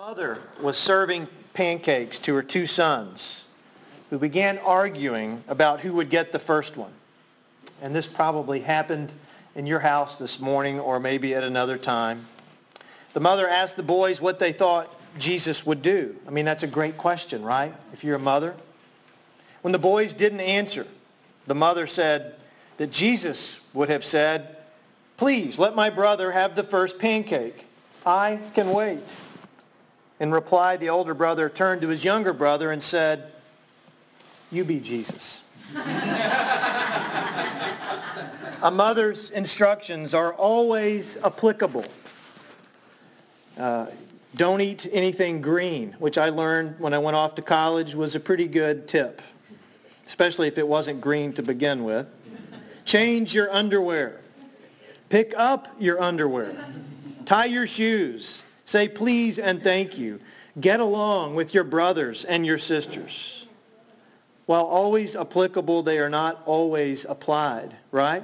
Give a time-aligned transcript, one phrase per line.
[0.00, 3.44] mother was serving pancakes to her two sons
[4.08, 6.90] who began arguing about who would get the first one.
[7.82, 9.12] And this probably happened
[9.56, 12.26] in your house this morning or maybe at another time.
[13.12, 16.16] The mother asked the boys what they thought Jesus would do.
[16.26, 17.74] I mean, that's a great question, right?
[17.92, 18.54] If you're a mother.
[19.60, 20.86] When the boys didn't answer,
[21.44, 22.36] the mother said
[22.78, 24.56] that Jesus would have said,
[25.18, 27.66] please let my brother have the first pancake.
[28.06, 29.04] I can wait.
[30.20, 33.32] In reply, the older brother turned to his younger brother and said,
[34.52, 35.42] You be Jesus.
[38.62, 41.86] A mother's instructions are always applicable.
[43.58, 43.86] Uh,
[44.36, 48.20] don't eat anything green, which I learned when I went off to college was a
[48.20, 49.22] pretty good tip,
[50.04, 52.06] especially if it wasn't green to begin with.
[52.84, 54.20] Change your underwear.
[55.08, 56.54] Pick up your underwear.
[57.24, 58.42] Tie your shoes.
[58.70, 60.20] Say please and thank you.
[60.60, 63.48] Get along with your brothers and your sisters.
[64.46, 68.22] While always applicable, they are not always applied, right?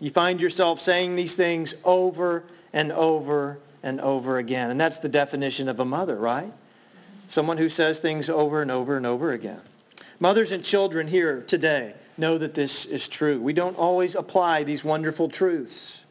[0.00, 4.72] You find yourself saying these things over and over and over again.
[4.72, 6.52] And that's the definition of a mother, right?
[7.28, 9.60] Someone who says things over and over and over again.
[10.18, 13.40] Mothers and children here today know that this is true.
[13.40, 16.02] We don't always apply these wonderful truths.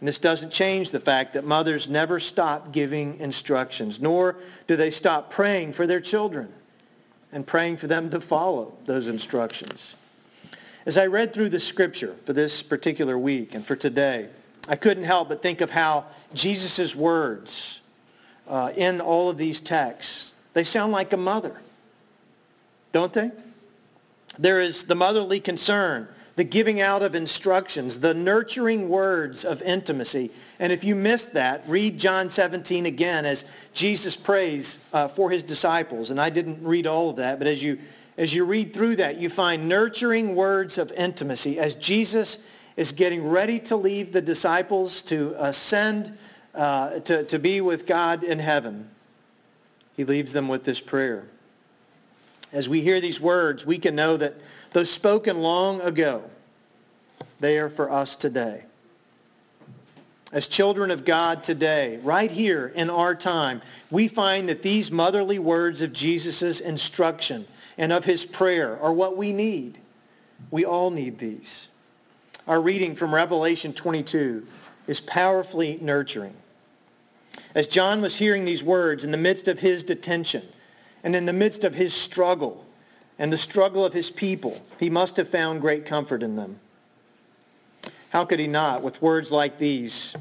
[0.00, 4.90] And this doesn't change the fact that mothers never stop giving instructions, nor do they
[4.90, 6.50] stop praying for their children
[7.32, 9.94] and praying for them to follow those instructions.
[10.86, 14.28] As I read through the scripture for this particular week and for today,
[14.68, 17.80] I couldn't help but think of how Jesus' words
[18.48, 21.60] uh, in all of these texts, they sound like a mother,
[22.92, 23.30] don't they?
[24.38, 30.30] There is the motherly concern the giving out of instructions, the nurturing words of intimacy.
[30.58, 35.42] And if you missed that, read John 17 again as Jesus prays uh, for his
[35.42, 36.10] disciples.
[36.10, 37.78] And I didn't read all of that, but as you,
[38.16, 42.38] as you read through that, you find nurturing words of intimacy as Jesus
[42.76, 46.16] is getting ready to leave the disciples to ascend
[46.54, 48.88] uh, to, to be with God in heaven.
[49.96, 51.24] He leaves them with this prayer.
[52.52, 54.34] As we hear these words, we can know that
[54.72, 56.22] Though spoken long ago,
[57.40, 58.64] they are for us today.
[60.32, 65.40] As children of God today, right here in our time, we find that these motherly
[65.40, 67.46] words of Jesus' instruction
[67.78, 69.78] and of his prayer are what we need.
[70.52, 71.68] We all need these.
[72.46, 74.46] Our reading from Revelation 22
[74.86, 76.34] is powerfully nurturing.
[77.54, 80.46] As John was hearing these words in the midst of his detention
[81.02, 82.64] and in the midst of his struggle,
[83.20, 86.58] and the struggle of his people, he must have found great comfort in them.
[88.08, 90.16] How could he not with words like these?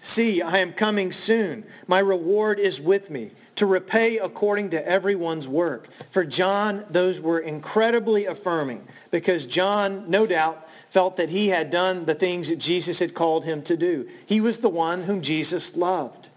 [0.00, 1.64] See, I am coming soon.
[1.86, 5.88] My reward is with me to repay according to everyone's work.
[6.10, 12.04] For John, those were incredibly affirming because John, no doubt, felt that he had done
[12.04, 14.08] the things that Jesus had called him to do.
[14.26, 16.30] He was the one whom Jesus loved.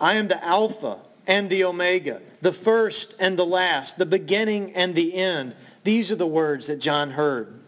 [0.00, 4.94] I am the Alpha and the Omega, the first and the last, the beginning and
[4.94, 5.54] the end.
[5.84, 7.58] These are the words that John heard.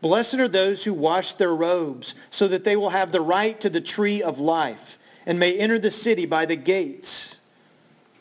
[0.00, 3.68] Blessed are those who wash their robes so that they will have the right to
[3.68, 7.38] the tree of life and may enter the city by the gates.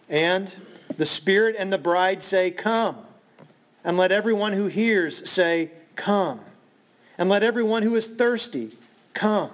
[0.10, 0.54] And
[0.98, 2.98] the Spirit and the bride say, Come.
[3.84, 6.40] And let everyone who hears say, Come.
[7.18, 8.76] And let everyone who is thirsty
[9.14, 9.50] come.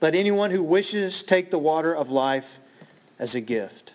[0.00, 2.58] Let anyone who wishes take the water of life
[3.18, 3.94] as a gift.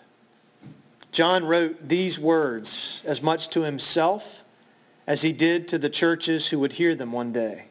[1.16, 4.44] John wrote these words as much to himself
[5.08, 7.68] as he did to the churches who would hear them one day.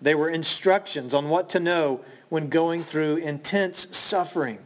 [0.00, 2.00] They were instructions on what to know
[2.30, 4.58] when going through intense suffering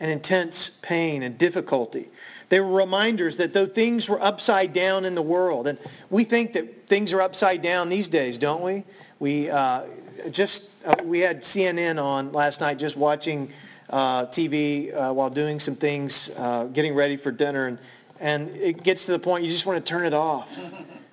[0.00, 2.08] and intense pain and difficulty.
[2.48, 5.78] They were reminders that though things were upside down in the world, and
[6.10, 8.82] we think that things are upside down these days, don't we?
[9.20, 9.86] We uh,
[10.32, 13.52] just uh, we had CNN on last night, just watching
[13.90, 17.78] uh, TV uh, while doing some things, uh, getting ready for dinner, and,
[18.20, 20.58] and it gets to the point you just want to turn it off.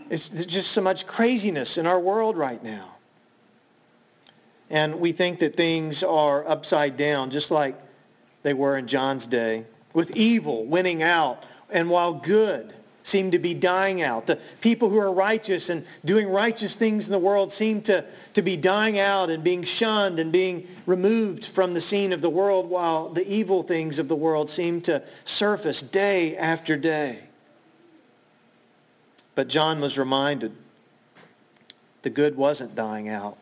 [0.10, 2.96] It's just so much craziness in our world right now.
[4.70, 7.80] And we think that things are upside down, just like
[8.44, 12.74] they were in John's day, with evil winning out, and while good
[13.04, 14.26] seem to be dying out.
[14.26, 18.42] The people who are righteous and doing righteous things in the world seem to, to
[18.42, 22.70] be dying out and being shunned and being removed from the scene of the world
[22.70, 27.20] while the evil things of the world seem to surface day after day.
[29.36, 30.56] But John was reminded
[32.02, 33.38] the good wasn't dying out.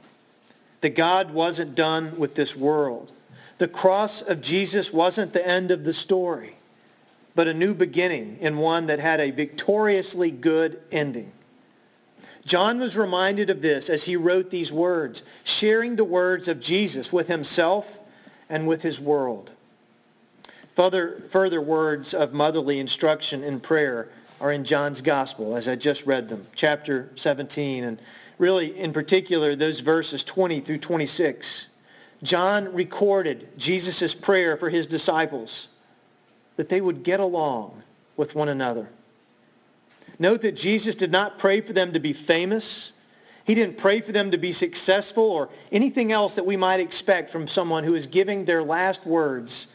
[0.81, 3.11] That God wasn't done with this world.
[3.57, 6.55] The cross of Jesus wasn't the end of the story,
[7.35, 11.31] but a new beginning in one that had a victoriously good ending.
[12.45, 17.13] John was reminded of this as he wrote these words, sharing the words of Jesus
[17.13, 17.99] with himself
[18.49, 19.51] and with his world.
[20.75, 24.09] Further, further words of motherly instruction in prayer
[24.41, 28.01] are in John's Gospel, as I just read them, chapter 17, and
[28.37, 31.67] really in particular those verses 20 through 26.
[32.23, 35.67] John recorded Jesus' prayer for his disciples
[36.59, 37.81] that they would get along
[38.17, 38.89] with one another.
[40.19, 42.91] Note that Jesus did not pray for them to be famous.
[43.45, 47.31] He didn't pray for them to be successful or anything else that we might expect
[47.31, 49.67] from someone who is giving their last words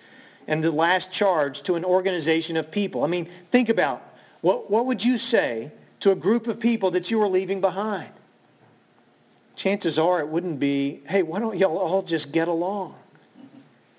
[0.46, 3.02] and the last charge to an organization of people.
[3.02, 4.02] I mean, think about
[4.42, 8.12] what, what would you say to a group of people that you were leaving behind?
[9.56, 12.94] Chances are it wouldn't be, hey, why don't y'all all just get along?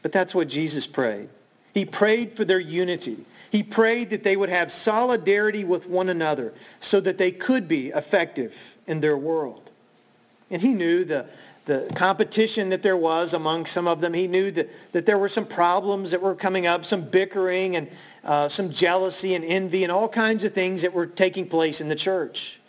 [0.04, 1.30] But that's what Jesus prayed.
[1.75, 3.18] He prayed for their unity.
[3.51, 7.89] He prayed that they would have solidarity with one another so that they could be
[7.89, 9.69] effective in their world.
[10.50, 11.25] And he knew the,
[11.66, 14.13] the competition that there was among some of them.
[14.13, 17.89] He knew that, that there were some problems that were coming up, some bickering and
[18.24, 21.89] uh, some jealousy and envy and all kinds of things that were taking place in
[21.89, 22.62] the church.